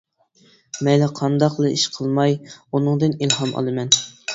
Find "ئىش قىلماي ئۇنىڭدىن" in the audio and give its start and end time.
1.75-3.19